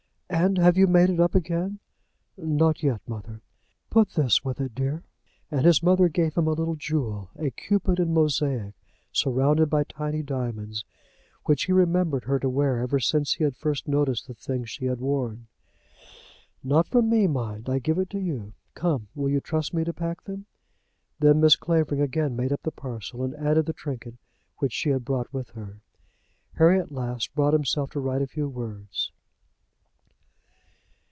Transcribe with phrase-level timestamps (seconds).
[0.33, 1.79] "And have you made it up again?"
[2.37, 3.41] "Not yet, mother."
[3.89, 5.03] "Put this with it, dear."
[5.51, 8.73] And his mother gave him a little jewel, a cupid in mosaic
[9.11, 10.85] surrounded by tiny diamonds,
[11.43, 14.85] which he remembered her to wear ever since he had first noticed the things she
[14.85, 15.47] had worn.
[16.63, 17.67] "Not from me, mind.
[17.69, 18.53] I give it to you.
[18.73, 20.45] Come; will you trust me to pack them?"
[21.19, 21.59] Then Mrs.
[21.59, 24.15] Clavering again made up the parcel, and added the trinket
[24.59, 25.81] which she had brought with her.
[26.53, 29.11] Harry at last brought himself to write a few words.